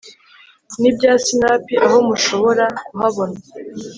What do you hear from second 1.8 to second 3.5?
Aho mushobora kuhabona